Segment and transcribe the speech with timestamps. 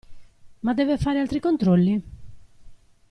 [0.63, 2.01] Ma deve fare altri controlli?